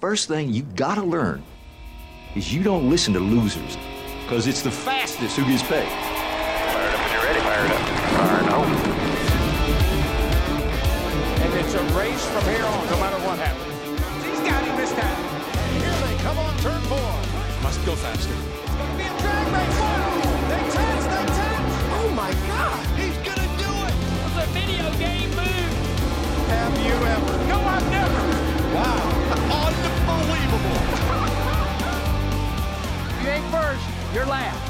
[0.00, 1.42] First thing you gotta learn
[2.36, 3.76] is you don't listen to losers,
[4.22, 5.88] because it's the fastest who gets paid.
[5.90, 7.40] Fire it up when you're ready.
[7.42, 7.82] Fire it up.
[8.14, 8.70] Fire it home.
[11.42, 13.74] And it's a race from here on, no matter what happens.
[14.22, 15.18] He's got him this time.
[15.82, 17.12] Here they come on turn four.
[17.64, 18.30] Must go faster.
[18.30, 19.82] It's going to be a drag race.
[20.46, 21.74] They touch, they touch.
[21.98, 22.86] Oh my God.
[22.94, 23.94] He's gonna do it!
[24.30, 25.74] It's a video game move.
[26.54, 27.34] Have you ever?
[27.50, 28.47] No, I've never.
[28.74, 29.08] Wow.
[30.08, 30.94] Unbelievable.
[33.22, 33.84] You ain't first,
[34.14, 34.68] you're last.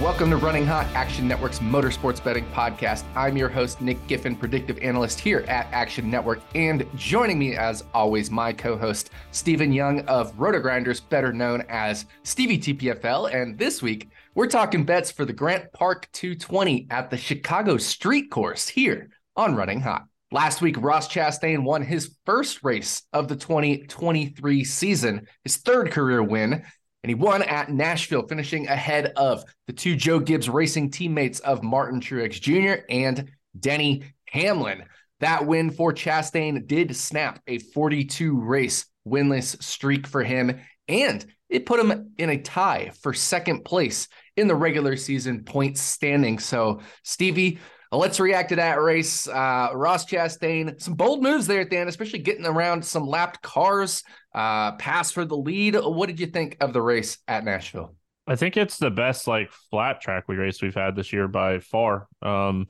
[0.00, 3.04] Welcome to Running Hot, Action Network's motorsports betting podcast.
[3.14, 6.40] I'm your host, Nick Giffen, predictive analyst here at Action Network.
[6.56, 12.06] And joining me, as always, my co host, Stephen Young of Rotogrinders, better known as
[12.24, 13.32] Stevie TPFL.
[13.32, 18.28] And this week, we're talking bets for the Grant Park 220 at the Chicago Street
[18.28, 20.06] Course here on Running Hot.
[20.32, 26.22] Last week, Ross Chastain won his first race of the 2023 season, his third career
[26.22, 31.40] win, and he won at Nashville, finishing ahead of the two Joe Gibbs racing teammates
[31.40, 32.82] of Martin Truex Jr.
[32.88, 34.84] and Denny Hamlin.
[35.20, 41.66] That win for Chastain did snap a 42 race winless streak for him, and it
[41.66, 46.38] put him in a tie for second place in the regular season points standing.
[46.38, 47.58] So, Stevie,
[47.92, 49.28] Let's react to that race.
[49.28, 53.42] Uh, Ross Chastain, some bold moves there at the end, especially getting around some lapped
[53.42, 54.02] cars,
[54.34, 55.76] uh, pass for the lead.
[55.76, 57.94] What did you think of the race at Nashville?
[58.26, 61.58] I think it's the best like flat track we race we've had this year by
[61.58, 62.06] far.
[62.22, 62.66] Um,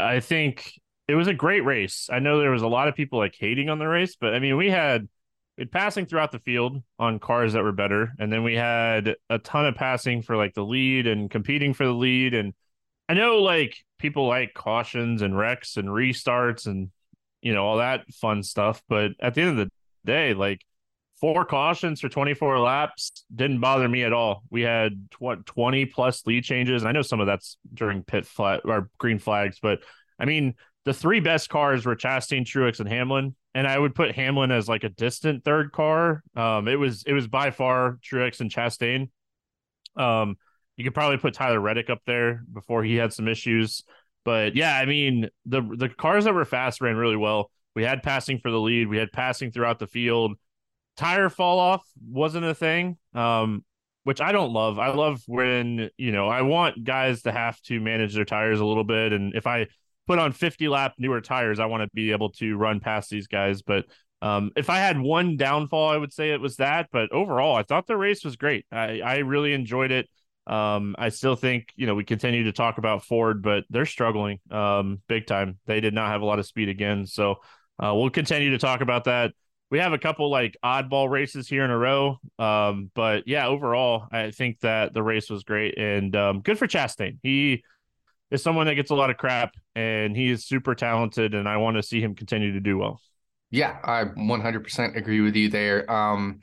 [0.00, 0.72] I think
[1.06, 2.08] it was a great race.
[2.10, 4.40] I know there was a lot of people like hating on the race, but I
[4.40, 5.08] mean we had
[5.58, 9.38] it passing throughout the field on cars that were better, and then we had a
[9.38, 12.32] ton of passing for like the lead and competing for the lead.
[12.34, 12.54] And
[13.08, 16.90] I know like people like cautions and wrecks and restarts and
[17.42, 19.70] you know all that fun stuff, but at the end of the
[20.04, 20.64] day, like
[21.20, 24.42] four cautions for 24 laps didn't bother me at all.
[24.50, 26.84] We had what 20 plus lead changes.
[26.84, 29.80] I know some of that's during pit flag or green flags, but
[30.18, 33.34] I mean, the three best cars were Chastain, Truex, and Hamlin.
[33.54, 36.22] And I would put Hamlin as like a distant third car.
[36.36, 39.10] Um, it was it was by far Truex and Chastain.
[39.96, 40.36] Um,
[40.80, 43.84] you could probably put Tyler Reddick up there before he had some issues.
[44.24, 47.50] But yeah, I mean, the the cars that were fast ran really well.
[47.74, 48.88] We had passing for the lead.
[48.88, 50.38] We had passing throughout the field.
[50.96, 53.64] Tire fall off wasn't a thing um
[54.04, 54.78] which i don't love.
[54.78, 58.64] I love when you know i want guys to have to manage their tires a
[58.64, 59.12] little bit.
[59.12, 59.66] And if i
[60.06, 63.26] put on 50 lap newer tires i want to be able to run past these
[63.26, 63.60] guys.
[63.62, 63.84] But
[64.22, 66.88] um if i had one downfall i would say it was that.
[66.90, 68.66] But overall i thought the race was great.
[68.72, 70.08] I i really enjoyed it
[70.50, 74.38] um i still think you know we continue to talk about ford but they're struggling
[74.50, 77.36] um big time they did not have a lot of speed again so
[77.82, 79.32] uh, we'll continue to talk about that
[79.70, 82.18] we have a couple like oddball races here in a row.
[82.38, 86.66] Um, but yeah, overall, I think that the race was great and um, good for
[86.66, 87.18] Chastain.
[87.22, 87.62] He
[88.30, 91.58] is someone that gets a lot of crap and he is super talented, and I
[91.58, 93.00] want to see him continue to do well.
[93.50, 95.90] Yeah, I 100% agree with you there.
[95.90, 96.40] Um,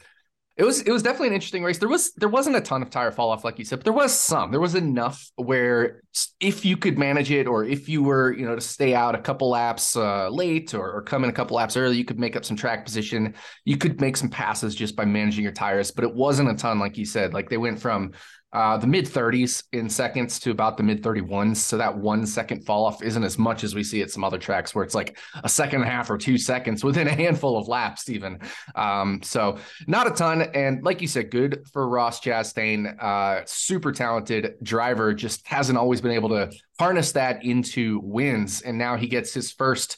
[0.58, 1.78] it was it was definitely an interesting race.
[1.78, 3.94] There was there wasn't a ton of tire fall off like you said, but there
[3.94, 4.50] was some.
[4.50, 6.02] There was enough where
[6.40, 9.20] if you could manage it, or if you were you know to stay out a
[9.20, 12.36] couple laps uh, late, or, or come in a couple laps early, you could make
[12.36, 13.36] up some track position.
[13.66, 16.80] You could make some passes just by managing your tires, but it wasn't a ton
[16.80, 17.36] like you said.
[17.36, 18.14] Like they went from
[18.54, 21.58] uh, the mid 30s in seconds to about the mid 31s.
[21.58, 24.38] So that one second fall off isn't as much as we see at some other
[24.38, 27.58] tracks where it's like a second and a half or two seconds within a handful
[27.58, 28.40] of laps, even.
[28.76, 30.42] Um, so not a ton.
[30.42, 33.02] And like you said, good for Ross Chastain.
[33.02, 38.62] Uh, super talented driver, just hasn't always been able to harness that into wins.
[38.62, 39.98] And now he gets his first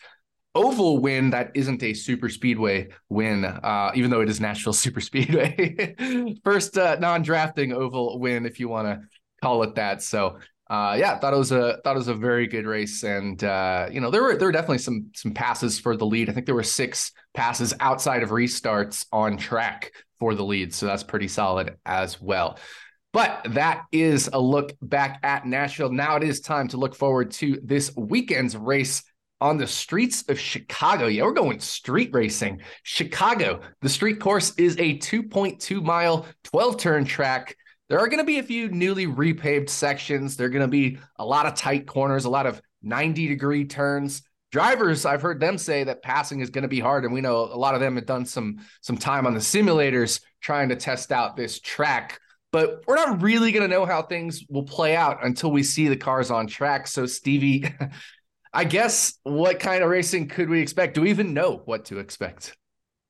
[0.56, 5.02] oval win that isn't a super speedway win uh, even though it is nashville super
[5.02, 5.96] speedway.
[6.44, 9.02] First uh, non-drafting oval win if you want to
[9.42, 10.02] call it that.
[10.02, 10.40] So
[10.70, 13.04] uh, yeah thought it was a thought it was a very good race.
[13.04, 16.30] And uh, you know there were there were definitely some some passes for the lead.
[16.30, 20.74] I think there were six passes outside of restarts on track for the lead.
[20.74, 22.60] So that's pretty solid as well.
[23.12, 25.92] But that is a look back at Nashville.
[25.92, 29.01] Now it is time to look forward to this weekend's race
[29.41, 31.07] on the streets of Chicago.
[31.07, 32.62] Yeah, we're going street racing.
[32.83, 37.56] Chicago, the street course is a 2.2 mile, 12 turn track.
[37.88, 40.36] There are going to be a few newly repaved sections.
[40.36, 43.65] There are going to be a lot of tight corners, a lot of 90 degree
[43.65, 44.21] turns.
[44.51, 47.38] Drivers, I've heard them say that passing is going to be hard, and we know
[47.38, 51.12] a lot of them have done some some time on the simulators trying to test
[51.12, 52.19] out this track.
[52.51, 55.88] But we're not really going to know how things will play out until we see
[55.88, 56.88] the cars on track.
[56.88, 57.71] So, Stevie,
[58.54, 60.96] I guess what kind of racing could we expect?
[60.96, 62.56] Do we even know what to expect?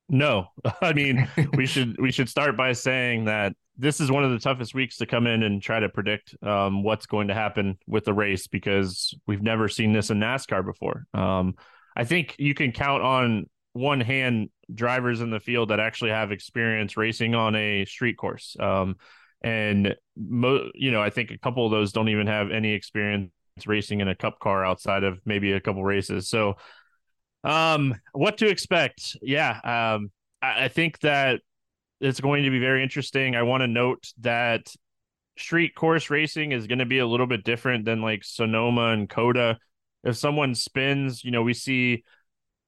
[0.10, 0.48] No,
[0.82, 4.40] I mean we should we should start by saying that this is one of the
[4.40, 8.04] toughest weeks to come in and try to predict um, what's going to happen with
[8.04, 11.06] the race because we've never seen this in NASCAR before.
[11.14, 11.56] Um,
[11.96, 16.34] I think you can count on one hand drivers in the field that actually have
[16.34, 18.58] experience racing on a street course.
[18.60, 18.98] Um,
[19.42, 23.32] and mo- you know, I think a couple of those don't even have any experience
[23.68, 26.30] racing in a cup car outside of maybe a couple races.
[26.30, 26.56] So,
[27.44, 29.18] um, what to expect?
[29.22, 30.12] Yeah, um,
[30.42, 31.42] I, I think that
[32.02, 33.36] it's going to be very interesting.
[33.36, 34.74] I want to note that
[35.38, 39.10] street course racing is going to be a little bit different than like Sonoma and
[39.10, 39.58] COTA.
[40.04, 42.04] If someone spins, you know, we see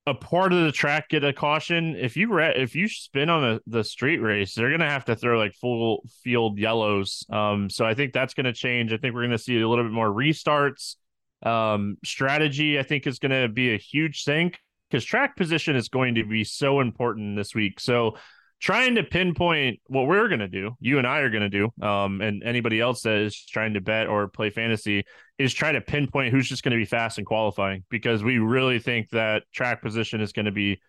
[0.07, 1.95] a part of the track get a caution.
[1.95, 5.15] If you re- if you spin on the, the street race, they're gonna have to
[5.15, 7.25] throw like full field yellows.
[7.29, 8.93] Um, so I think that's gonna change.
[8.93, 10.95] I think we're gonna see a little bit more restarts.
[11.43, 14.53] Um, strategy I think is gonna be a huge thing
[14.89, 17.79] because track position is going to be so important this week.
[17.79, 18.17] So
[18.61, 21.85] trying to pinpoint what we're going to do, you and I are going to do,
[21.85, 25.03] um, and anybody else that is trying to bet or play fantasy
[25.39, 28.77] is try to pinpoint who's just going to be fast in qualifying because we really
[28.77, 30.79] think that track position is going to be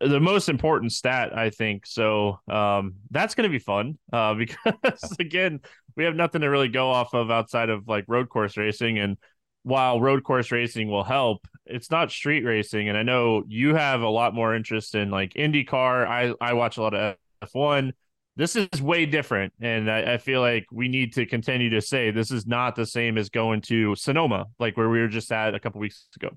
[0.00, 1.84] the most important stat, I think.
[1.84, 4.34] So um, that's going to be fun uh,
[4.82, 5.60] because, again,
[5.96, 8.98] we have nothing to really go off of outside of like road course racing.
[8.98, 9.18] And
[9.64, 12.88] while road course racing will help, it's not street racing.
[12.88, 16.06] And I know you have a lot more interest in like IndyCar.
[16.06, 17.92] I I watch a lot of F1.
[18.36, 22.10] This is way different, and I, I feel like we need to continue to say
[22.10, 25.54] this is not the same as going to Sonoma, like where we were just at
[25.54, 26.30] a couple weeks ago.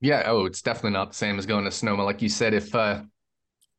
[0.00, 0.22] Yeah.
[0.26, 2.04] Oh, it's definitely not the same as going to Sonoma.
[2.04, 3.02] Like you said, if uh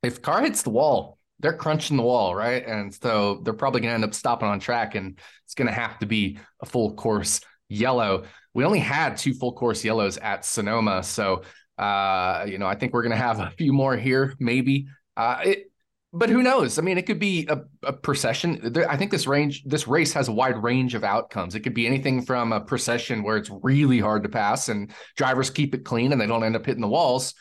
[0.04, 2.66] if car hits the wall, they're crunching the wall, right?
[2.66, 5.74] And so they're probably going to end up stopping on track, and it's going to
[5.74, 8.24] have to be a full course yellow
[8.54, 11.04] we only had two full course yellows at Sonoma.
[11.04, 11.44] So,
[11.78, 14.88] uh, you know, I think we're going to have a few more here, maybe.
[15.18, 15.72] Uh, it,
[16.16, 16.78] but who knows?
[16.78, 18.76] I mean, it could be a, a procession.
[18.88, 21.56] I think this range, this race has a wide range of outcomes.
[21.56, 25.50] It could be anything from a procession where it's really hard to pass and drivers
[25.50, 27.34] keep it clean and they don't end up hitting the walls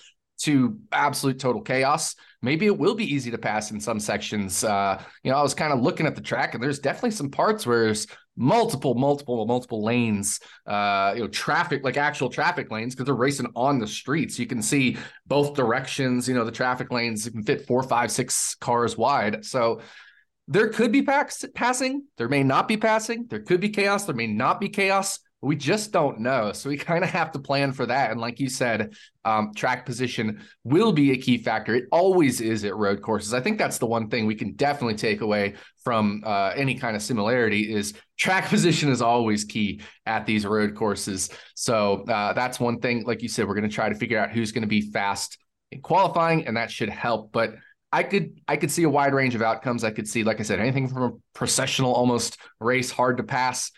[0.43, 2.17] to absolute total chaos.
[2.41, 4.65] Maybe it will be easy to pass in some sections.
[4.65, 7.31] Uh, you know, I was kind of looking at the track, and there's definitely some
[7.31, 10.41] parts where there's multiple, multiple, multiple lanes.
[10.67, 14.39] Uh, you know, traffic like actual traffic lanes because they're racing on the streets.
[14.39, 14.97] You can see
[15.27, 16.29] both directions.
[16.29, 19.45] You know, the traffic lanes can fit four, five, six cars wide.
[19.45, 19.81] So
[20.49, 22.05] there could be packs, passing.
[22.17, 23.27] There may not be passing.
[23.29, 24.05] There could be chaos.
[24.05, 26.53] There may not be chaos we just don't know.
[26.53, 28.11] So we kind of have to plan for that.
[28.11, 28.95] And like you said,
[29.25, 31.75] um, track position will be a key factor.
[31.75, 33.35] It always is at road courses.
[33.35, 35.55] I think that's the one thing we can definitely take away
[35.85, 40.75] from uh, any kind of similarity is track position is always key at these road
[40.75, 41.29] courses.
[41.55, 43.05] So uh, that's one thing.
[43.05, 45.39] Like you said, we're going to try to figure out who's going to be fast
[45.73, 47.33] in qualifying, and that should help.
[47.33, 47.55] But
[47.91, 49.85] I could I could see a wide range of outcomes.
[49.85, 53.71] I could see, like I said, anything from a processional almost race hard to pass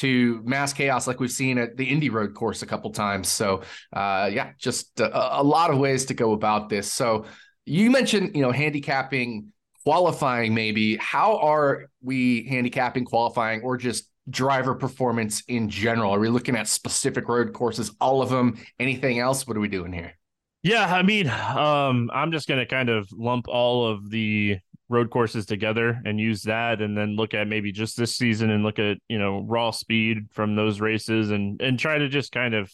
[0.00, 3.28] to mass chaos like we've seen at the Indy Road course a couple times.
[3.28, 3.62] So,
[3.92, 6.90] uh, yeah, just a, a, lot of ways to go about this.
[6.90, 7.26] So,
[7.66, 9.52] you mentioned, you know, handicapping,
[9.84, 10.96] qualifying, maybe.
[10.96, 16.14] How are we handicapping, qualifying, or just driver performance in general?
[16.14, 18.58] Are we looking at specific road courses, all of them?
[18.78, 19.46] Anything else?
[19.46, 20.14] What are we doing here?
[20.62, 24.58] Yeah, I mean, um, I'm just going to kind of lump all of the
[24.90, 28.62] road courses together and use that and then look at maybe just this season and
[28.64, 32.54] look at you know raw speed from those races and and try to just kind
[32.54, 32.70] of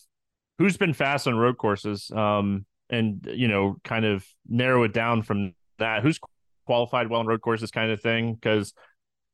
[0.59, 5.23] who's been fast on road courses um and you know kind of narrow it down
[5.23, 6.03] from that.
[6.03, 6.19] Who's
[6.67, 8.73] qualified well on road courses kind of thing because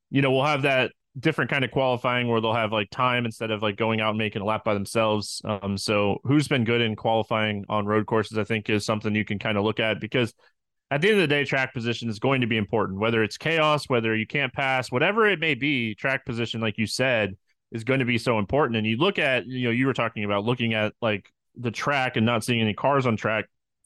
[0.09, 3.51] you know we'll have that different kind of qualifying where they'll have like time instead
[3.51, 5.41] of like going out and making a lap by themselves.
[5.45, 9.25] Um so who's been good in qualifying on road courses i think is something you
[9.25, 10.33] can kind of look at because
[10.93, 12.99] at the end of the day, track position is going to be important.
[12.99, 16.85] Whether it's chaos, whether you can't pass, whatever it may be, track position, like you
[16.85, 17.35] said,
[17.71, 18.77] is going to be so important.
[18.77, 22.15] And you look at, you know, you were talking about looking at like the track
[22.15, 23.45] and not seeing any cars on track.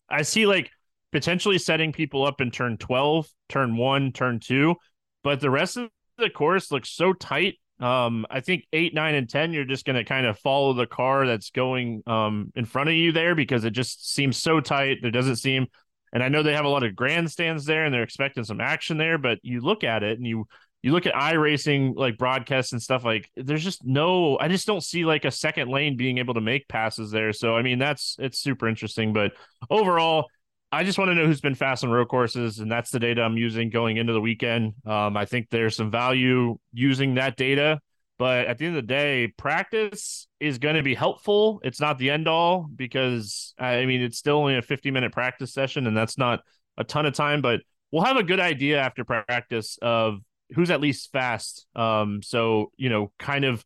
[0.10, 0.70] I see like
[1.14, 4.76] potentially setting people up in turn 12, turn one, turn two,
[5.24, 7.56] but the rest of the course looks so tight.
[7.80, 10.88] Um, I think eight, nine, and 10, you're just going to kind of follow the
[10.88, 14.98] car that's going um, in front of you there because it just seems so tight.
[15.02, 15.68] There doesn't seem
[16.14, 18.98] and I know they have a lot of grandstands there and they're expecting some action
[18.98, 20.48] there, but you look at it and you
[20.84, 24.84] you look at iRacing like broadcasts and stuff like there's just no I just don't
[24.84, 27.34] see like a second lane being able to make passes there.
[27.34, 29.14] So I mean that's it's super interesting.
[29.14, 29.34] But
[29.70, 30.28] overall,
[30.72, 33.22] I just want to know who's been fast on road courses, and that's the data
[33.22, 34.74] I'm using going into the weekend.
[34.86, 37.80] Um, I think there's some value using that data
[38.18, 41.62] But at the end of the day, practice is going to be helpful.
[41.64, 45.54] It's not the end all because I mean it's still only a 50 minute practice
[45.54, 46.42] session, and that's not
[46.78, 47.42] a ton of time.
[47.42, 50.20] But we'll have a good idea after practice of
[50.56, 51.68] who's at least fast.
[51.76, 53.64] Um, so you know, kind of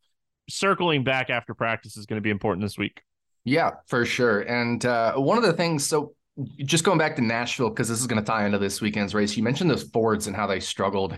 [0.50, 3.02] circling back after practice is going to be important this week.
[3.44, 4.42] Yeah, for sure.
[4.42, 6.14] And uh, one of the things, so
[6.58, 9.36] just going back to Nashville, because this is going to tie into this weekend's race,
[9.36, 11.18] you mentioned those Fords and how they struggled.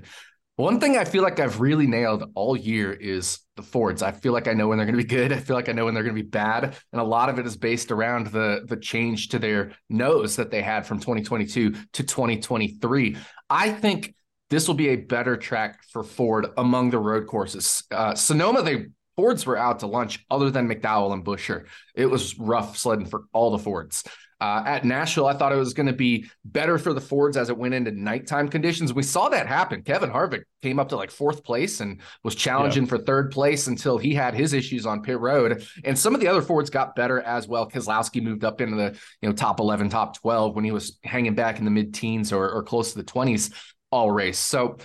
[0.56, 4.04] One thing I feel like I've really nailed all year is the Fords.
[4.04, 5.34] I feel like I know when they're going to be good.
[5.34, 7.40] I feel like I know when they're going to be bad, and a lot of
[7.40, 11.72] it is based around the the change to their nose that they had from 2022
[11.72, 13.18] to 2023.
[13.50, 14.14] I think
[14.52, 17.84] this will be a better track for Ford among the road courses.
[17.90, 21.66] Uh, Sonoma, they Fords were out to lunch other than McDowell and Buescher.
[21.96, 24.04] It was rough sledding for all the Fords.
[24.44, 27.50] Uh, at Nashville, I thought it was going to be better for the Fords as
[27.50, 28.94] it went into nighttime conditions.
[28.94, 29.84] We saw that happen.
[29.84, 32.90] Kevin Harvick came up to like fourth place and was challenging yeah.
[32.90, 35.66] for third place until he had his issues on pit road.
[35.86, 37.70] And some of the other Fords got better as well.
[37.70, 41.36] Keselowski moved up into the you know top 11, top 12 when he was hanging
[41.36, 43.54] back in the mid teens or, or close to the 20s
[43.94, 44.40] all race.
[44.40, 44.76] So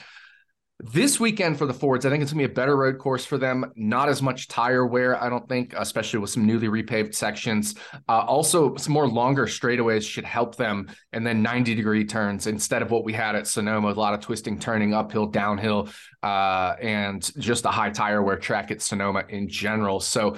[0.81, 3.25] this weekend for the Fords, I think it's going to be a better road course
[3.25, 3.73] for them.
[3.75, 7.75] Not as much tire wear, I don't think, especially with some newly repaved sections.
[8.09, 10.89] Uh, also, some more longer straightaways should help them.
[11.13, 14.21] And then 90 degree turns instead of what we had at Sonoma, a lot of
[14.21, 15.89] twisting, turning uphill, downhill,
[16.23, 19.99] uh, and just a high tire wear track at Sonoma in general.
[19.99, 20.37] So,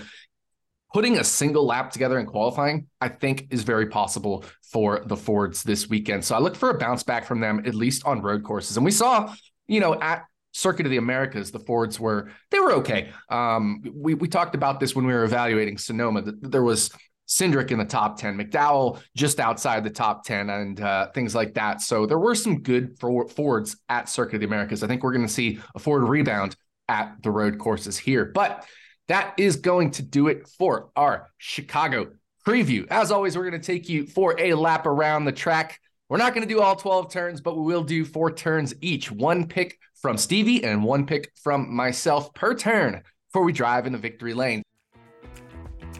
[0.94, 5.62] putting a single lap together in qualifying, I think, is very possible for the Fords
[5.62, 6.24] this weekend.
[6.24, 8.78] So, I look for a bounce back from them, at least on road courses.
[8.78, 9.34] And we saw
[9.70, 13.12] you know, at circuit of the Americas, the Fords were they were okay.
[13.28, 16.22] Um, we we talked about this when we were evaluating Sonoma.
[16.42, 16.90] There was
[17.28, 21.54] Cindric in the top ten, McDowell just outside the top ten, and uh, things like
[21.54, 21.80] that.
[21.80, 24.82] So there were some good Fords at circuit of the Americas.
[24.82, 26.56] I think we're going to see a Ford rebound
[26.88, 28.66] at the road courses here, but.
[29.08, 32.12] That is going to do it for our Chicago
[32.46, 32.86] preview.
[32.88, 35.80] As always, we're going to take you for a lap around the track.
[36.10, 39.12] We're not going to do all 12 turns, but we will do four turns each.
[39.12, 43.92] One pick from Stevie and one pick from myself per turn before we drive in
[43.92, 44.64] the victory lane.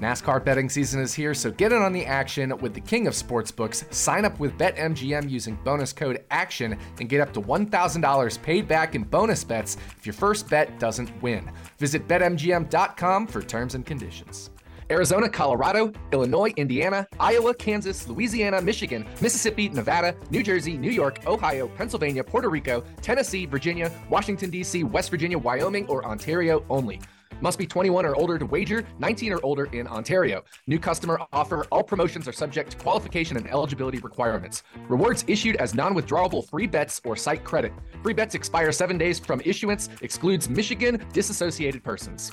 [0.01, 3.15] NASCAR betting season is here, so get in on the action with the king of
[3.15, 3.93] sportsbooks.
[3.95, 8.97] Sign up with BetMGM using bonus code ACTION and get up to $1,000 paid back
[8.97, 11.49] in bonus bets if your first bet doesn't win.
[11.79, 14.51] Visit BetMGM.com for terms and conditions.
[14.91, 21.69] Arizona, Colorado, Illinois, Indiana, Iowa, Kansas, Louisiana, Michigan, Mississippi, Nevada, New Jersey, New York, Ohio,
[21.69, 27.01] Pennsylvania, Puerto Rico, Tennessee, Virginia, Washington, D.C., West Virginia, Wyoming, or Ontario only.
[27.41, 30.45] Must be 21 or older to wager, 19 or older in Ontario.
[30.67, 31.65] New customer offer.
[31.71, 34.63] All promotions are subject to qualification and eligibility requirements.
[34.89, 37.73] Rewards issued as non withdrawable free bets or site credit.
[38.03, 42.33] Free bets expire seven days from issuance, excludes Michigan disassociated persons.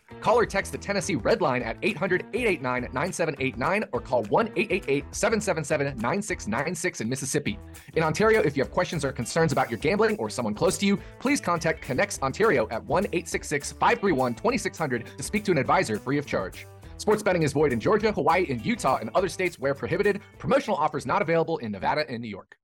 [0.21, 5.05] Call or text the Tennessee Red Line at 800 889 9789 or call 1 888
[5.11, 7.59] 777 9696 in Mississippi.
[7.95, 10.85] In Ontario, if you have questions or concerns about your gambling or someone close to
[10.85, 16.19] you, please contact ConnexOntario at 1 866 531 2600 to speak to an advisor free
[16.19, 16.67] of charge.
[16.97, 20.21] Sports betting is void in Georgia, Hawaii, and Utah and other states where prohibited.
[20.37, 22.55] Promotional offers not available in Nevada and New York.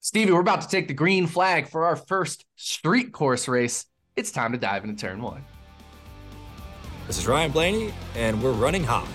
[0.00, 3.84] Stevie, we're about to take the green flag for our first street course race.
[4.14, 5.44] It's time to dive into turn one.
[7.06, 9.06] This is Ryan Blaney, and we're running Hot.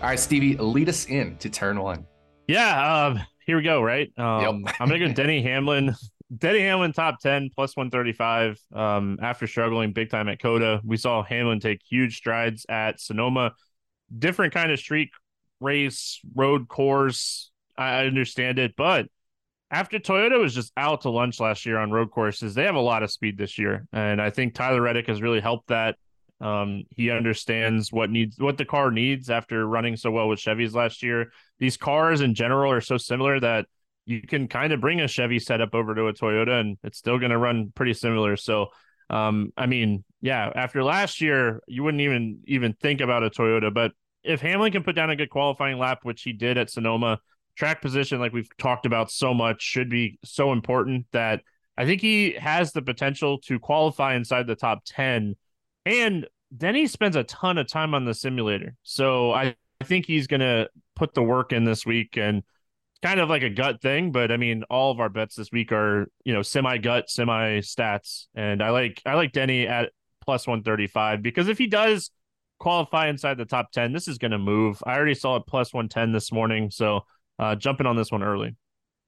[0.00, 2.06] All right, Stevie, lead us in to turn one.
[2.46, 3.82] Yeah, um, here we go.
[3.82, 4.74] Right, um, yep.
[4.80, 5.94] I'm gonna go Denny Hamlin.
[6.34, 11.22] Denny Hamlin top 10 plus 135 um, after struggling big time at COTA, We saw
[11.22, 13.52] Hamlin take huge strides at Sonoma.
[14.18, 15.10] Different kind of street
[15.60, 17.50] race, road course.
[17.76, 19.08] I understand it, but
[19.70, 22.80] after Toyota was just out to lunch last year on road courses, they have a
[22.80, 25.96] lot of speed this year, and I think Tyler Reddick has really helped that.
[26.40, 30.74] Um, he understands what needs what the car needs after running so well with Chevys
[30.74, 31.32] last year.
[31.58, 33.66] These cars in general are so similar that
[34.06, 37.18] you can kind of bring a Chevy setup over to a Toyota, and it's still
[37.18, 38.36] going to run pretty similar.
[38.36, 38.68] So,
[39.10, 43.74] um, I mean, yeah, after last year, you wouldn't even even think about a Toyota,
[43.74, 47.18] but if Hamlin can put down a good qualifying lap, which he did at Sonoma,
[47.58, 51.42] track position, like we've talked about so much, should be so important that
[51.76, 55.34] I think he has the potential to qualify inside the top 10
[55.84, 58.74] and Denny spends a ton of time on the simulator.
[58.82, 62.42] So I, I think he's going to put the work in this week and
[63.02, 64.12] kind of like a gut thing.
[64.12, 67.58] But I mean, all of our bets this week are, you know, semi gut, semi
[67.58, 68.26] stats.
[68.34, 69.92] And I like, I like Denny at
[70.24, 72.10] plus 135 because if he does
[72.58, 74.82] qualify inside the top 10, this is going to move.
[74.86, 76.70] I already saw it plus 110 this morning.
[76.70, 77.02] So
[77.38, 78.54] uh, jumping on this one early.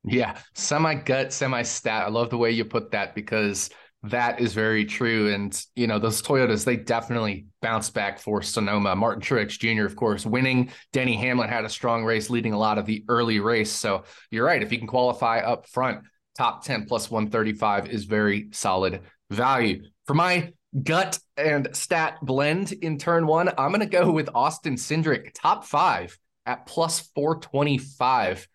[0.04, 2.06] Yeah, semi gut, semi stat.
[2.06, 3.70] I love the way you put that because
[4.02, 5.32] that is very true.
[5.32, 8.96] And, you know, those Toyotas, they definitely bounce back for Sonoma.
[8.96, 10.70] Martin Truex Jr., of course, winning.
[10.92, 13.70] Denny Hamlin had a strong race, leading a lot of the early race.
[13.70, 14.62] So you're right.
[14.62, 16.04] If you can qualify up front,
[16.36, 19.82] top 10 plus 135 is very solid value.
[20.06, 24.76] For my gut and stat blend in turn one, I'm going to go with Austin
[24.76, 28.48] Cindric, top five at plus 425.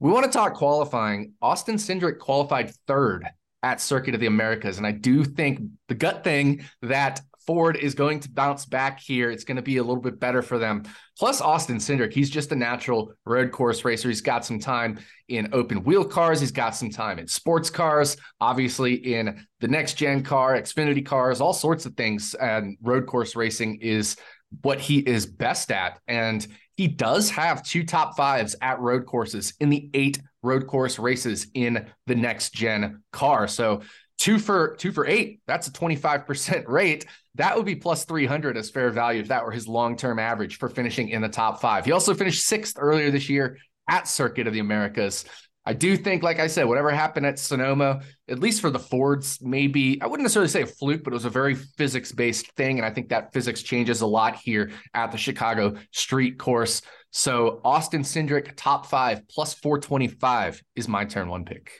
[0.00, 1.34] We want to talk qualifying.
[1.40, 3.26] Austin Cindric qualified third
[3.62, 4.78] at Circuit of the Americas.
[4.78, 9.30] And I do think the gut thing that Ford is going to bounce back here.
[9.30, 10.84] It's going to be a little bit better for them.
[11.18, 14.08] Plus, Austin Cindric, he's just a natural road course racer.
[14.08, 14.98] He's got some time
[15.28, 16.40] in open wheel cars.
[16.40, 21.40] He's got some time in sports cars, obviously in the next gen car, Xfinity cars,
[21.40, 22.34] all sorts of things.
[22.34, 24.16] And road course racing is
[24.62, 26.00] what he is best at.
[26.08, 30.98] And he does have two top fives at road courses in the eight road course
[30.98, 33.48] races in the next gen car.
[33.48, 33.82] So
[34.18, 37.06] two for two for eight, that's a 25% rate.
[37.36, 40.68] That would be plus 300 as fair value if that were his long-term average for
[40.68, 41.84] finishing in the top five.
[41.84, 45.24] He also finished sixth earlier this year at Circuit of the Americas.
[45.66, 49.38] I do think, like I said, whatever happened at Sonoma, at least for the Fords,
[49.40, 52.78] maybe I wouldn't necessarily say a fluke, but it was a very physics based thing.
[52.78, 56.82] And I think that physics changes a lot here at the Chicago street course.
[57.12, 61.70] So Austin Cindric, top five plus 425 is my turn one pick.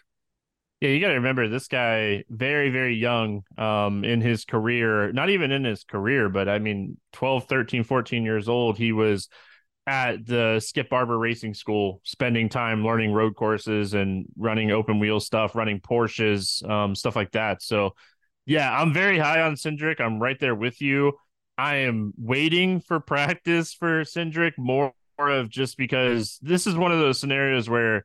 [0.80, 5.30] Yeah, you got to remember this guy very very young um in his career, not
[5.30, 9.28] even in his career, but I mean 12, 13, 14 years old, he was
[9.86, 15.20] at the Skip Barber Racing School, spending time learning road courses and running open wheel
[15.20, 17.62] stuff, running Porsches, um, stuff like that.
[17.62, 17.94] So,
[18.46, 20.00] yeah, I'm very high on Cindric.
[20.00, 21.12] I'm right there with you.
[21.58, 26.98] I am waiting for practice for Cindric more of just because this is one of
[26.98, 28.04] those scenarios where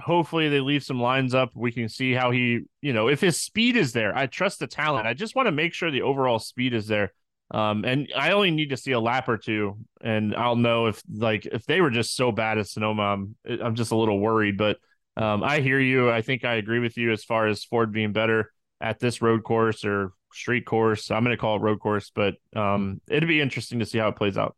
[0.00, 1.52] hopefully they leave some lines up.
[1.54, 4.16] We can see how he, you know, if his speed is there.
[4.16, 5.06] I trust the talent.
[5.06, 7.12] I just want to make sure the overall speed is there.
[7.50, 11.00] Um, and I only need to see a lap or two, and I'll know if
[11.12, 14.56] like if they were just so bad at Sonoma, I'm I'm just a little worried.
[14.56, 14.78] But
[15.16, 16.10] um, I hear you.
[16.10, 19.44] I think I agree with you as far as Ford being better at this road
[19.44, 21.10] course or street course.
[21.10, 24.08] I'm going to call it road course, but um, it'd be interesting to see how
[24.08, 24.56] it plays out.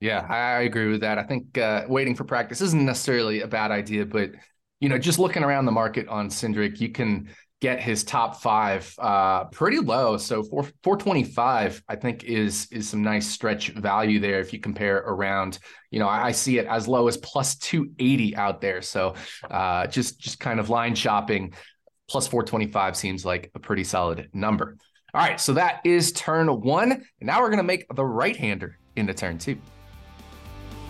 [0.00, 1.18] Yeah, I agree with that.
[1.18, 4.30] I think uh, waiting for practice isn't necessarily a bad idea, but
[4.80, 7.28] you know, just looking around the market on Cindric, you can
[7.60, 10.16] get his top five uh, pretty low.
[10.16, 14.52] So four four twenty five, I think is is some nice stretch value there if
[14.52, 15.58] you compare around.
[15.90, 18.82] You know, I, I see it as low as plus two eighty out there.
[18.82, 19.14] So
[19.50, 21.52] uh, just just kind of line shopping.
[22.08, 24.76] Plus four twenty five seems like a pretty solid number.
[25.14, 28.78] All right, so that is turn one, and now we're gonna make the right hander
[28.96, 29.58] into turn two.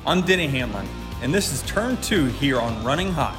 [0.07, 0.89] I'm Denny Hamlin,
[1.21, 3.37] and this is turn two here on Running Hot.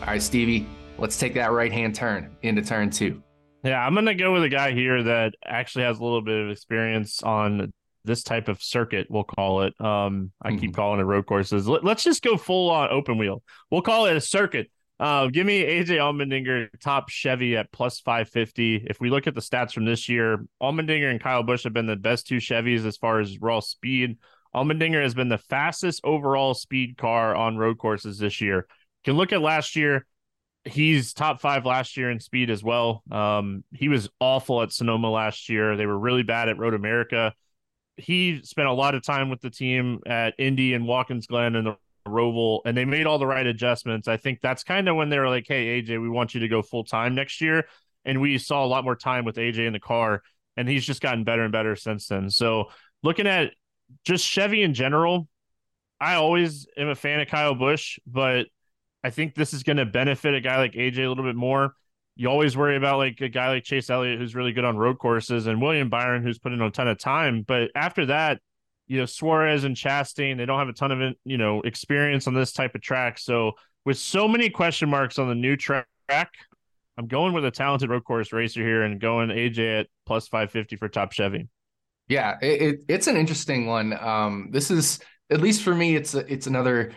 [0.00, 0.66] All right, Stevie,
[0.98, 3.22] let's take that right hand turn into turn two.
[3.64, 6.50] Yeah, I'm gonna go with a guy here that actually has a little bit of
[6.50, 7.72] experience on
[8.04, 9.06] this type of circuit.
[9.10, 9.74] We'll call it.
[9.80, 10.58] Um, I mm-hmm.
[10.58, 11.68] keep calling it road courses.
[11.68, 13.42] Let, us just go full on open wheel.
[13.70, 14.70] We'll call it a circuit.
[15.00, 18.86] Uh, give me AJ Allmendinger top Chevy at plus 550.
[18.88, 21.86] If we look at the stats from this year, Allmendinger and Kyle Busch have been
[21.86, 24.18] the best two Chevys as far as raw speed.
[24.54, 28.66] Allmendinger has been the fastest overall speed car on road courses this year.
[29.04, 30.04] You can look at last year
[30.64, 33.02] he's top five last year in speed as well.
[33.10, 35.76] Um, he was awful at Sonoma last year.
[35.76, 37.34] They were really bad at Road America.
[37.96, 41.66] He spent a lot of time with the team at Indy and Watkins Glen and
[41.66, 44.08] the Roval, and they made all the right adjustments.
[44.08, 46.48] I think that's kind of when they were like, "Hey, AJ, we want you to
[46.48, 47.66] go full time next year,"
[48.04, 50.22] and we saw a lot more time with AJ in the car,
[50.56, 52.30] and he's just gotten better and better since then.
[52.30, 52.70] So,
[53.02, 53.52] looking at
[54.04, 55.28] just Chevy in general,
[56.00, 58.46] I always am a fan of Kyle Busch, but
[59.04, 61.74] I think this is going to benefit a guy like AJ a little bit more.
[62.16, 64.98] You always worry about like a guy like Chase Elliott who's really good on road
[64.98, 67.42] courses and William Byron who's putting in a ton of time.
[67.46, 68.40] But after that,
[68.88, 72.34] you know, Suarez and Chastain, they don't have a ton of you know experience on
[72.34, 73.18] this type of track.
[73.18, 73.52] So
[73.84, 78.04] with so many question marks on the new track, I'm going with a talented road
[78.04, 81.48] course racer here and going AJ at plus 550 for top Chevy.
[82.08, 83.96] Yeah, it, it, it's an interesting one.
[84.00, 84.98] Um, this is
[85.30, 86.92] at least for me, it's a, it's another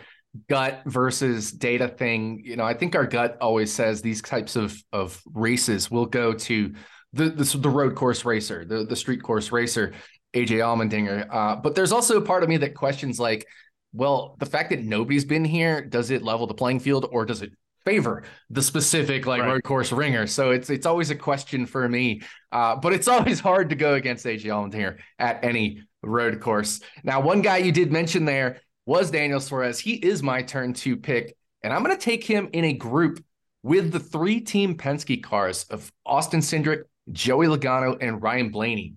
[0.48, 2.42] gut versus data thing.
[2.44, 6.32] You know, I think our gut always says these types of of races will go
[6.32, 6.74] to
[7.12, 9.92] the, the the road course racer, the the street course racer,
[10.34, 11.26] AJ Allmendinger.
[11.30, 13.46] Uh, but there's also a part of me that questions like,
[13.92, 17.42] well, the fact that nobody's been here, does it level the playing field or does
[17.42, 17.52] it
[17.84, 19.52] favor the specific like right.
[19.52, 20.26] road course ringer?
[20.26, 22.22] So it's it's always a question for me.
[22.50, 26.80] Uh, but it's always hard to go against AJ Allmendinger at any road course.
[27.04, 29.78] Now, one guy you did mention there was Daniel Suarez.
[29.78, 33.24] He is my turn to pick, and I'm going to take him in a group
[33.62, 38.94] with the three team Penske cars of Austin Cindric, Joey Logano, and Ryan Blaney.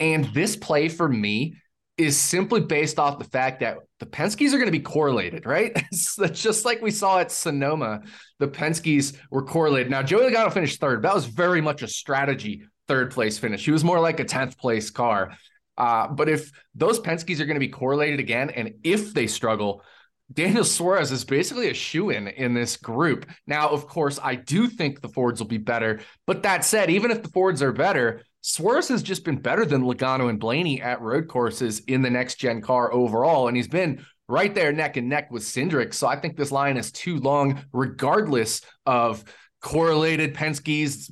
[0.00, 1.56] And this play for me
[1.98, 5.72] is simply based off the fact that the Penskes are going to be correlated, right?
[6.32, 8.02] Just like we saw at Sonoma.
[8.38, 9.90] The Penskes were correlated.
[9.90, 11.02] Now, Joey Logano finished third.
[11.02, 13.64] That was very much a strategy third place finish.
[13.64, 15.36] He was more like a 10th place car.
[15.76, 19.82] Uh, but if those Penskes are going to be correlated again, and if they struggle,
[20.32, 23.26] Daniel Suarez is basically a shoe in in this group.
[23.46, 26.00] Now, of course, I do think the Fords will be better.
[26.26, 29.82] But that said, even if the Fords are better, Suarez has just been better than
[29.82, 33.48] Logano and Blaney at road courses in the next gen car overall.
[33.48, 35.94] And he's been right there neck and neck with Cindric.
[35.94, 39.24] So I think this line is too long, regardless of
[39.60, 41.10] correlated Penske's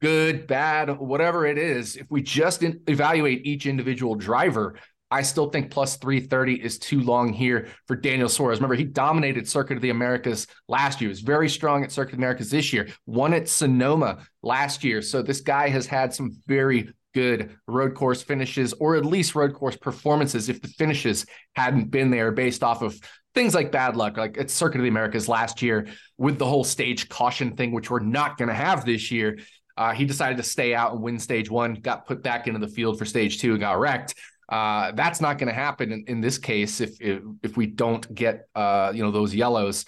[0.00, 1.96] good, bad, whatever it is.
[1.96, 4.76] If we just evaluate each individual driver,
[5.10, 8.58] I still think plus 330 is too long here for Daniel Suarez.
[8.58, 11.08] Remember, he dominated Circuit of the Americas last year.
[11.08, 14.82] He was very strong at Circuit of the Americas this year, won at Sonoma last
[14.82, 15.02] year.
[15.02, 19.52] So this guy has had some very good road course finishes, or at least road
[19.52, 22.98] course performances if the finishes hadn't been there based off of
[23.34, 26.64] things like bad luck, like at Circuit of the Americas last year with the whole
[26.64, 29.38] stage caution thing, which we're not going to have this year.
[29.76, 32.68] Uh, he decided to stay out and win stage one, got put back into the
[32.68, 34.14] field for stage two and got wrecked.
[34.48, 38.14] Uh, that's not going to happen in, in, this case if, if, if we don't
[38.14, 39.86] get uh, you know those yellows.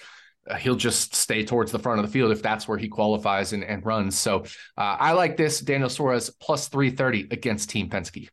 [0.48, 3.52] Uh, he'll just stay towards the front of the field if that's where he qualifies
[3.52, 4.18] and, and runs.
[4.18, 4.40] So
[4.76, 8.28] uh, I like this Daniel Suarez plus three thirty against Team Penske.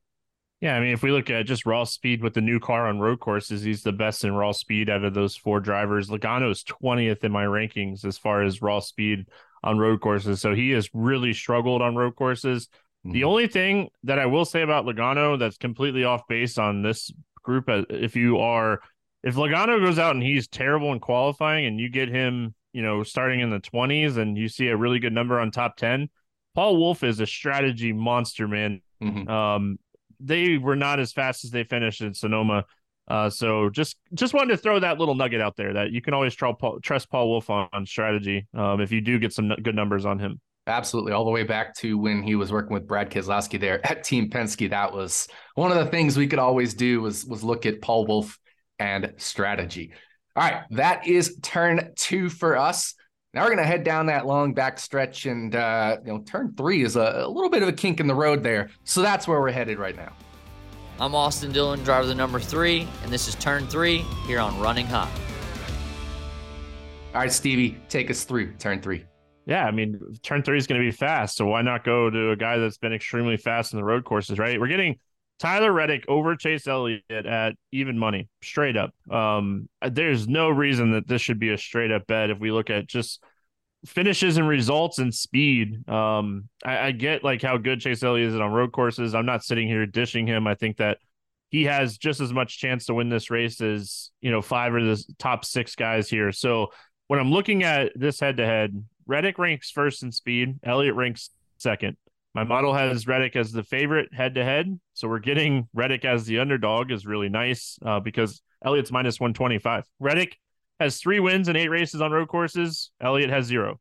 [0.61, 2.99] Yeah, I mean, if we look at just raw speed with the new car on
[2.99, 6.09] road courses, he's the best in raw speed out of those four drivers.
[6.09, 9.25] Logano is 20th in my rankings as far as raw speed
[9.63, 10.41] on road courses.
[10.41, 12.67] So he has really struggled on road courses.
[13.06, 13.13] Mm-hmm.
[13.13, 17.12] The only thing that I will say about Logano that's completely off base on this
[17.43, 18.82] group, uh, if you are,
[19.24, 23.04] if Logano goes out and he's terrible in qualifying and you get him, you know,
[23.04, 26.10] starting in the 20s and you see a really good number on top 10,
[26.56, 28.82] Paul Wolfe is a strategy monster, man.
[29.02, 29.30] Mm-hmm.
[29.30, 29.80] Um,
[30.19, 32.65] they were not as fast as they finished in Sonoma.
[33.12, 36.13] Uh, so just just wanted to throw that little nugget out there that you can
[36.13, 40.06] always trust Paul, Wolfe on, on strategy um, if you do get some good numbers
[40.06, 40.39] on him.
[40.65, 44.06] Absolutely, all the way back to when he was working with Brad Keselowski there at
[44.06, 44.69] Team Penske.
[44.69, 48.08] That was one of the things we could always do was was look at Paul
[48.08, 48.39] Wolfe
[48.80, 49.91] and strategy.
[50.38, 52.93] All right, that is turn two for us.
[53.34, 56.82] Now we're gonna head down that long back stretch, and uh, you know, turn three
[56.82, 58.69] is a, a little bit of a kink in the road there.
[58.86, 60.13] So that's where we're headed right now.
[61.01, 64.85] I'm Austin Dillon, driver the number three, and this is turn three here on Running
[64.85, 65.09] Hot.
[67.15, 69.05] All right, Stevie, take us through turn three.
[69.47, 71.37] Yeah, I mean, turn three is going to be fast.
[71.37, 74.37] So why not go to a guy that's been extremely fast in the road courses,
[74.37, 74.59] right?
[74.59, 74.99] We're getting
[75.39, 78.93] Tyler Reddick over Chase Elliott at even money, straight up.
[79.09, 82.69] Um, there's no reason that this should be a straight up bet if we look
[82.69, 83.23] at just
[83.85, 85.87] finishes and results and speed.
[85.89, 89.15] Um, I, I get like how good Chase Elliott is on road courses.
[89.15, 90.47] I'm not sitting here dishing him.
[90.47, 90.99] I think that
[91.49, 94.83] he has just as much chance to win this race as you know five of
[94.83, 96.31] the top six guys here.
[96.31, 96.67] So
[97.07, 100.59] when I'm looking at this head to head, Reddick ranks first in speed.
[100.63, 101.97] Elliott ranks second.
[102.33, 104.79] My model has Reddick as the favorite head to head.
[104.93, 109.83] So we're getting Reddick as the underdog is really nice uh, because Elliott's minus 125.
[109.99, 110.37] Reddick
[110.81, 112.91] has three wins and eight races on road courses.
[112.99, 113.79] Elliott has zero.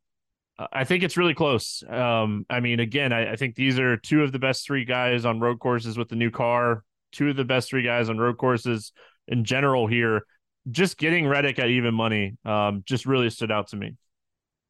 [0.59, 1.83] Uh, I think it's really close.
[1.89, 5.25] Um, I mean, again, I, I think these are two of the best three guys
[5.25, 8.37] on road courses with the new car, two of the best three guys on road
[8.37, 8.93] courses
[9.27, 10.23] in general here.
[10.71, 13.97] Just getting Reddick at even money um, just really stood out to me.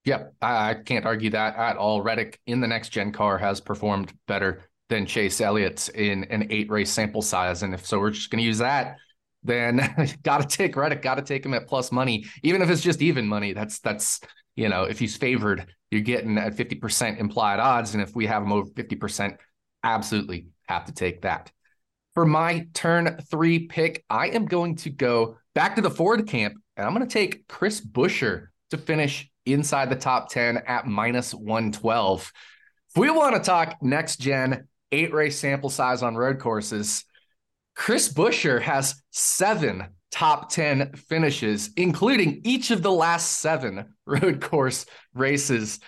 [0.05, 2.01] Yep, I, I can't argue that at all.
[2.01, 6.71] Reddick in the next gen car has performed better than Chase Elliott's in an eight
[6.71, 7.63] race sample size.
[7.63, 8.97] And if so, we're just going to use that.
[9.43, 12.83] Then got to take Reddick, got to take him at plus money, even if it's
[12.83, 13.53] just even money.
[13.53, 14.21] That's that's
[14.57, 18.27] you know if he's favored, you're getting at fifty percent implied odds, and if we
[18.27, 19.37] have him over fifty percent,
[19.83, 21.51] absolutely have to take that.
[22.15, 26.55] For my turn three pick, I am going to go back to the Ford camp,
[26.77, 31.35] and I'm going to take Chris Buescher to finish inside the top 10 at minus
[31.35, 32.33] 112.
[32.91, 37.05] If we want to talk next gen eight race sample size on road courses,
[37.75, 44.87] Chris Buescher has seven top 10 finishes, including each of the last seven road course
[45.15, 45.79] races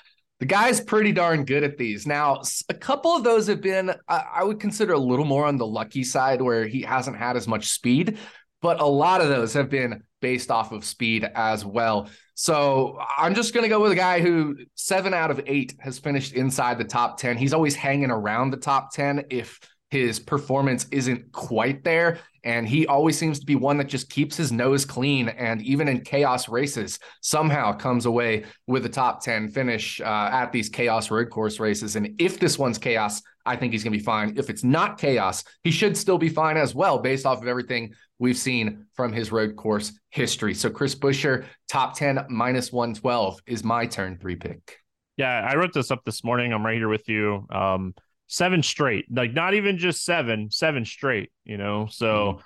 [0.41, 2.07] The guy's pretty darn good at these.
[2.07, 5.67] Now, a couple of those have been, I would consider a little more on the
[5.67, 8.19] lucky side where he hasn't had as much speed,
[8.61, 12.09] but a lot of those have been based off of speed as well.
[12.35, 15.99] So I'm just going to go with a guy who seven out of eight has
[15.99, 17.37] finished inside the top 10.
[17.37, 19.61] He's always hanging around the top 10 if
[19.93, 22.19] his performance isn't quite there.
[22.45, 25.29] And he always seems to be one that just keeps his nose clean.
[25.29, 30.51] And even in chaos races, somehow comes away with a top 10 finish uh, at
[30.51, 31.95] these chaos road course races.
[31.95, 34.33] And if this one's chaos, I think he's going to be fine.
[34.39, 37.93] If it's not chaos, he should still be fine as well, based off of everything
[38.19, 40.55] we've seen from his road course history.
[40.55, 44.79] So Chris Buescher, top 10 minus 112 is my turn three pick.
[45.19, 46.55] Yeah, I wrote this up this morning.
[46.55, 47.47] I'm right here with you.
[47.51, 47.95] Um,
[48.33, 51.87] seven straight, like not even just seven, seven straight, you know?
[51.91, 52.41] So mm-hmm.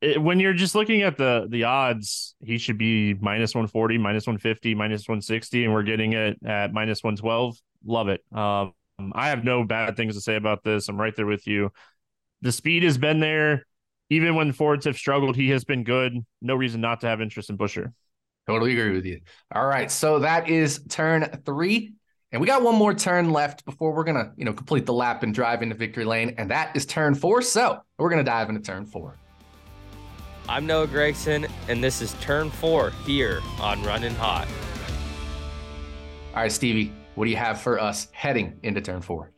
[0.00, 4.26] it, when you're just looking at the, the odds, he should be minus 140, minus
[4.26, 7.58] 150, minus 160, and we're getting it at minus 112.
[7.84, 8.24] Love it.
[8.32, 8.72] Um,
[9.12, 10.88] I have no bad things to say about this.
[10.88, 11.70] I'm right there with you.
[12.40, 13.66] The speed has been there.
[14.08, 16.16] Even when Fords have struggled, he has been good.
[16.40, 17.92] No reason not to have interest in Buescher.
[18.46, 19.20] Totally agree with you.
[19.54, 19.90] All right.
[19.90, 21.92] So that is turn three.
[22.32, 25.22] And we got one more turn left before we're gonna, you know, complete the lap
[25.22, 27.40] and drive into victory lane, and that is turn four.
[27.40, 29.14] So we're gonna dive into turn four.
[30.48, 34.48] I'm Noah Gragson, and this is turn four here on Running Hot.
[36.34, 39.32] All right, Stevie, what do you have for us heading into turn four?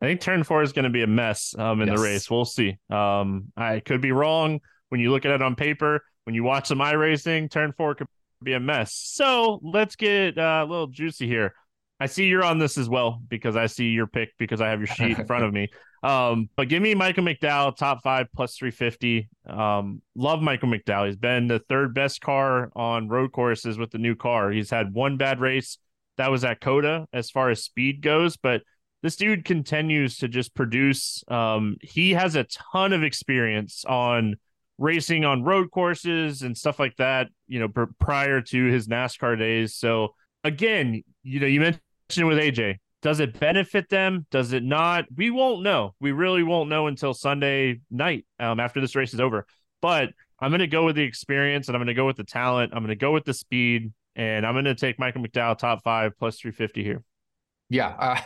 [0.00, 1.96] I think turn four is going to be a mess um, in yes.
[1.96, 2.30] the race.
[2.30, 2.76] We'll see.
[2.90, 6.02] Um, I could be wrong when you look at it on paper.
[6.24, 8.08] When you watch some iRacing, turn four could
[8.42, 8.94] be a mess.
[8.94, 11.54] So let's get uh, a little juicy here.
[12.02, 14.80] I see you're on this as well because I see your pick because I have
[14.80, 15.68] your sheet in front of me.
[16.02, 19.28] Um, but give me Michael McDowell, top five plus 350.
[19.48, 21.06] Um, love Michael McDowell.
[21.06, 24.50] He's been the third best car on road courses with the new car.
[24.50, 25.78] He's had one bad race.
[26.16, 28.62] That was at COTA as far as speed goes, but
[29.04, 31.22] this dude continues to just produce.
[31.28, 34.34] Um, he has a ton of experience on
[34.76, 39.38] racing on road courses and stuff like that, you know, pr- prior to his NASCAR
[39.38, 39.76] days.
[39.76, 41.82] So again, you know, you mentioned
[42.16, 42.76] with AJ.
[43.02, 44.26] Does it benefit them?
[44.30, 45.06] Does it not?
[45.14, 45.94] We won't know.
[46.00, 49.44] We really won't know until Sunday night um, after this race is over.
[49.80, 52.24] But I'm going to go with the experience and I'm going to go with the
[52.24, 52.72] talent.
[52.72, 55.82] I'm going to go with the speed and I'm going to take Michael McDowell top
[55.82, 57.02] five plus 350 here.
[57.68, 58.16] Yeah,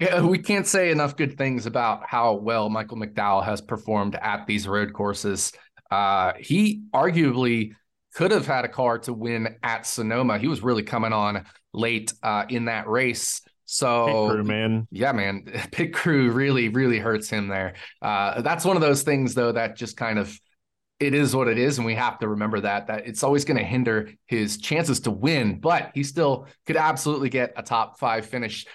[0.00, 4.46] uh, we can't say enough good things about how well Michael McDowell has performed at
[4.46, 5.52] these road courses.
[5.90, 7.72] Uh, he arguably
[8.14, 10.38] could have had a car to win at Sonoma.
[10.38, 13.42] He was really coming on late uh, in that race.
[13.64, 17.74] So, crew, man, yeah, man, pit crew really, really hurts him there.
[18.00, 20.38] Uh, that's one of those things, though, that just kind of
[21.00, 23.58] it is what it is, and we have to remember that that it's always going
[23.58, 25.60] to hinder his chances to win.
[25.60, 28.66] But he still could absolutely get a top five finish.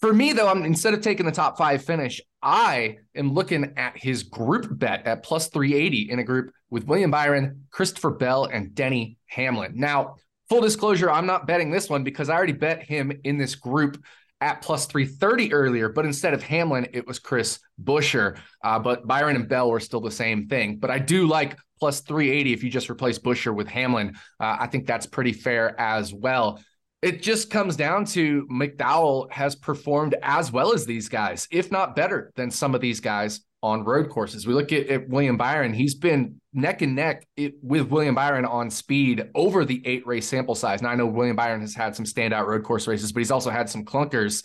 [0.00, 3.98] For me, though, I'm instead of taking the top five finish, I am looking at
[3.98, 8.74] his group bet at plus 380 in a group with William Byron, Christopher Bell, and
[8.74, 9.72] Denny Hamlin.
[9.74, 10.14] Now,
[10.48, 14.02] full disclosure, I'm not betting this one because I already bet him in this group
[14.40, 18.38] at plus 330 earlier, but instead of Hamlin, it was Chris Buescher.
[18.64, 20.78] Uh, but Byron and Bell were still the same thing.
[20.78, 24.14] But I do like plus 380 if you just replace Buescher with Hamlin.
[24.38, 26.58] Uh, I think that's pretty fair as well
[27.02, 31.96] it just comes down to McDowell has performed as well as these guys, if not
[31.96, 34.46] better than some of these guys on road courses.
[34.46, 37.26] We look at, at William Byron, he's been neck and neck
[37.62, 40.82] with William Byron on speed over the eight race sample size.
[40.82, 43.50] Now, I know William Byron has had some standout road course races, but he's also
[43.50, 44.44] had some clunkers.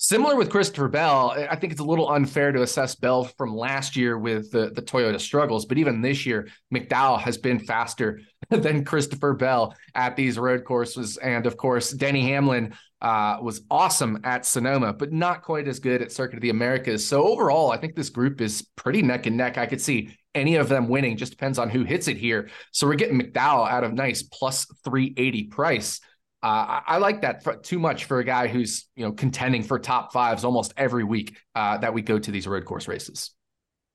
[0.00, 3.96] Similar with Christopher Bell, I think it's a little unfair to assess Bell from last
[3.96, 8.84] year with the, the Toyota struggles, but even this year, McDowell has been faster than
[8.84, 11.16] Christopher Bell at these road courses.
[11.18, 16.02] And of course, Denny Hamlin uh, was awesome at Sonoma, but not quite as good
[16.02, 17.06] at Circuit of the Americas.
[17.06, 19.58] So overall, I think this group is pretty neck and neck.
[19.58, 22.48] I could see any of them winning, just depends on who hits it here.
[22.72, 26.00] So we're getting McDowell out of nice plus 380 price.
[26.42, 29.78] Uh, I like that for, too much for a guy who's you know contending for
[29.78, 33.32] top fives almost every week uh, that we go to these road course races.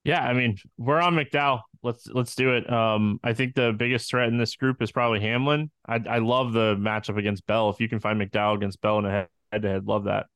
[0.03, 1.61] Yeah, I mean we're on McDowell.
[1.83, 2.71] Let's let's do it.
[2.71, 5.69] Um, I think the biggest threat in this group is probably Hamlin.
[5.85, 7.69] I I love the matchup against Bell.
[7.69, 10.27] If you can find McDowell against Bell in a head to head, love that.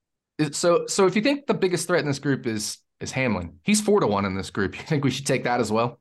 [0.52, 3.82] So so if you think the biggest threat in this group is is Hamlin, he's
[3.82, 4.76] four to one in this group.
[4.78, 6.00] You think we should take that as well?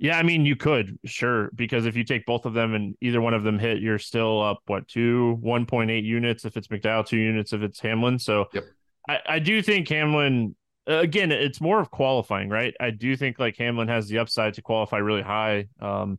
[0.00, 3.20] Yeah, I mean, you could, sure, because if you take both of them and either
[3.20, 7.18] one of them hit, you're still up, what, two, 1.8 units if it's McDowell, two
[7.18, 8.20] units if it's Hamlin.
[8.20, 8.64] So yep.
[9.08, 10.54] I, I do think Hamlin,
[10.88, 12.74] again, it's more of qualifying, right?
[12.80, 15.68] I do think like Hamlin has the upside to qualify really high.
[15.80, 16.18] Um,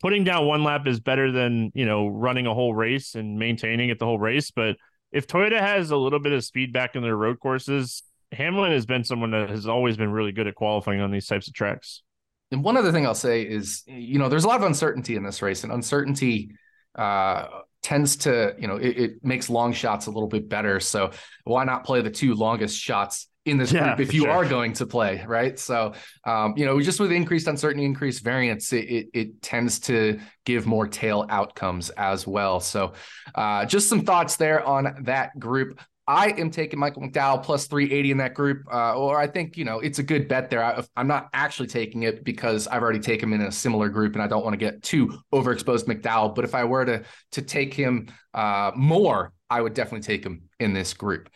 [0.00, 3.88] putting down one lap is better than, you know, running a whole race and maintaining
[3.88, 4.50] it the whole race.
[4.50, 4.76] But
[5.10, 8.86] if Toyota has a little bit of speed back in their road courses, Hamlin has
[8.86, 12.02] been someone that has always been really good at qualifying on these types of tracks.
[12.50, 15.22] And one other thing I'll say is, you know, there's a lot of uncertainty in
[15.22, 16.52] this race, and uncertainty
[16.94, 17.46] uh,
[17.82, 20.78] tends to, you know, it, it, makes long shots a little bit better.
[20.78, 21.12] So
[21.44, 24.30] why not play the two longest shots in this yeah, group if you sure.
[24.30, 25.58] are going to play, right?
[25.58, 30.20] So, um, you know, just with increased uncertainty, increased variance, it, it, it tends to
[30.44, 32.60] give more tail outcomes as well.
[32.60, 32.92] So,
[33.34, 35.80] uh, just some thoughts there on that group.
[36.06, 39.64] I am taking Michael McDowell plus 380 in that group, uh, or I think, you
[39.64, 40.62] know, it's a good bet there.
[40.62, 44.14] I, am not actually taking it because I've already taken him in a similar group
[44.14, 46.34] and I don't want to get too overexposed McDowell.
[46.34, 50.42] But if I were to, to take him uh, more, I would definitely take him
[50.58, 51.28] in this group.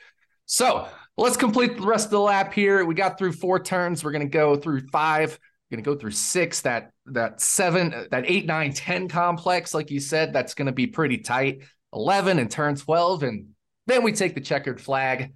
[0.47, 2.85] So let's complete the rest of the lap here.
[2.85, 4.05] We got through four turns.
[4.05, 5.39] We're going to go through five.
[5.71, 9.75] We're going to go through six, that, that seven, that eight, nine, ten complex.
[9.75, 11.63] Like you said, that's going to be pretty tight.
[11.93, 13.47] 11 and turn 12 and
[13.87, 15.33] then we take the checkered flag.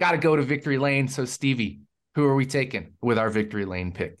[0.00, 1.08] Got to go to victory lane.
[1.08, 1.80] So, Stevie,
[2.14, 4.18] who are we taking with our victory lane pick?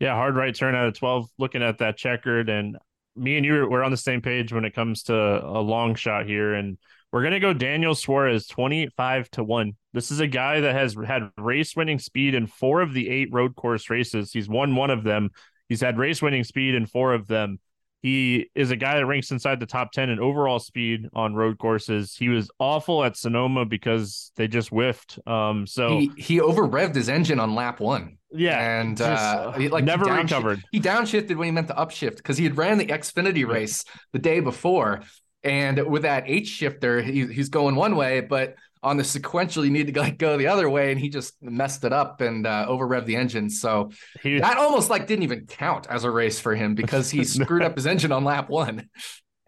[0.00, 2.48] Yeah, hard right turn out of 12, looking at that checkered.
[2.48, 2.76] And
[3.16, 6.26] me and you, we're on the same page when it comes to a long shot
[6.26, 6.54] here.
[6.54, 6.76] And
[7.12, 9.72] we're going to go Daniel Suarez 25 to 1.
[9.92, 13.28] This is a guy that has had race winning speed in four of the eight
[13.30, 14.32] road course races.
[14.32, 15.30] He's won one of them.
[15.68, 17.58] He's had race winning speed in four of them.
[18.00, 21.58] He is a guy that ranks inside the top 10 in overall speed on road
[21.58, 22.16] courses.
[22.16, 25.20] He was awful at Sonoma because they just whiffed.
[25.24, 28.18] Um, so he, he over revved his engine on lap one.
[28.32, 28.80] Yeah.
[28.80, 30.64] And just, uh, he, like never he recovered.
[30.72, 34.18] He downshifted when he meant to upshift because he had ran the Xfinity race the
[34.18, 35.02] day before.
[35.44, 39.70] And with that H shifter, he, he's going one way, but on the sequential, you
[39.70, 42.66] need to like go the other way, and he just messed it up and uh,
[42.68, 43.48] over revved the engine.
[43.48, 43.90] So
[44.22, 47.62] he, that almost like didn't even count as a race for him because he screwed
[47.62, 48.88] up his engine on lap one.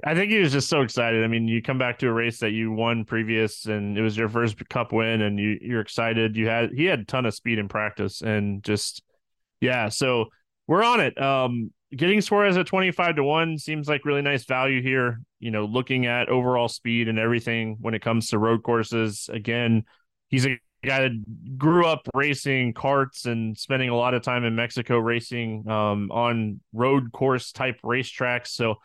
[0.04, 1.24] I think he was just so excited.
[1.24, 4.16] I mean, you come back to a race that you won previous, and it was
[4.16, 6.36] your first Cup win, and you you're excited.
[6.36, 9.02] You had he had a ton of speed in practice, and just
[9.60, 9.88] yeah.
[9.88, 10.26] So
[10.66, 11.20] we're on it.
[11.20, 15.20] Um, getting Suarez at 25 to 1 seems like really nice value here.
[15.38, 19.28] You know, looking at overall speed and everything when it comes to road courses.
[19.32, 19.84] Again,
[20.28, 24.54] he's a guy that grew up racing karts and spending a lot of time in
[24.54, 28.48] Mexico racing um, on road course type racetracks.
[28.48, 28.76] So,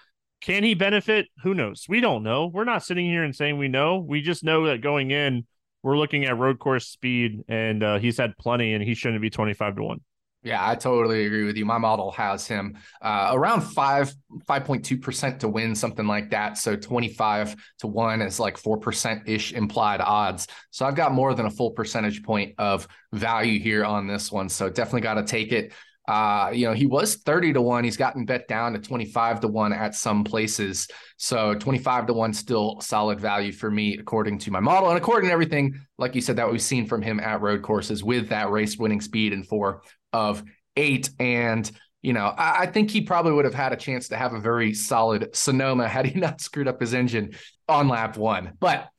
[0.42, 1.28] can he benefit?
[1.44, 1.86] Who knows?
[1.90, 2.48] We don't know.
[2.48, 4.00] We're not sitting here and saying we know.
[4.00, 5.46] We just know that going in,
[5.84, 9.30] we're looking at road course speed, and uh, he's had plenty, and he shouldn't be
[9.30, 10.02] 25 to 1.
[10.42, 11.66] Yeah, I totally agree with you.
[11.66, 14.14] My model has him uh, around five,
[14.48, 16.58] five point two percent to win, something like that.
[16.58, 20.48] So twenty five to one is like four percent ish implied odds.
[20.72, 24.48] So I've got more than a full percentage point of value here on this one.
[24.48, 25.74] So definitely got to take it.
[26.10, 27.84] Uh, you know, he was 30 to 1.
[27.84, 30.88] He's gotten bet down to 25 to 1 at some places.
[31.18, 35.30] So 25 to 1 still solid value for me according to my model and according
[35.30, 38.50] to everything like you said that we've seen from him at road courses with that
[38.50, 40.44] race winning speed and four of
[40.76, 41.12] eight.
[41.20, 41.70] And,
[42.02, 44.40] you know, I, I, think he probably would have had a chance to have a
[44.40, 47.36] very solid Sonoma had he not screwed up his engine
[47.68, 48.54] on lap one.
[48.60, 48.90] But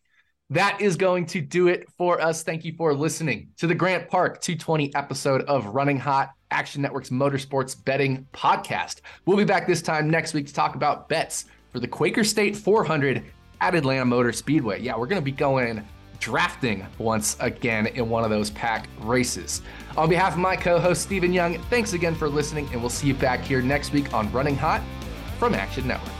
[0.51, 2.45] that is going to do it for us.
[2.45, 7.11] Thank you for listening to the Grant Park 220 episode of Running Hot, Action Network's
[7.11, 9.01] motorsports betting podcast.
[9.27, 12.57] We'll be back this time next week to talk about bets for the Quaker State
[12.57, 13.25] 400
[13.61, 14.81] at Atlanta Motor Speedway.
[14.81, 15.87] Yeah, we're going to be going
[16.19, 19.63] drafting once again in one of those pack races.
[19.97, 23.09] On behalf of my co host, Stephen Young, thanks again for listening, and we'll see
[23.09, 24.83] you back here next week on Running Hot
[25.39, 26.20] from Action Network.